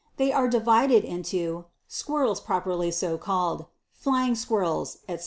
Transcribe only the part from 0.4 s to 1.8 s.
divided into